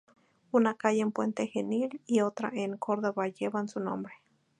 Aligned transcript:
Una 0.49 0.73
calle 0.73 1.01
en 1.01 1.11
Puente 1.11 1.45
Genil 1.45 2.01
y 2.07 2.21
otra 2.21 2.49
en 2.55 2.75
Córdoba 2.75 3.27
llevan 3.27 3.67
su 3.67 3.79
nombre. 3.79 4.15